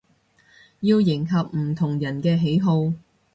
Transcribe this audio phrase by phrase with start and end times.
[0.79, 2.91] 要迎合唔同人嘅喜好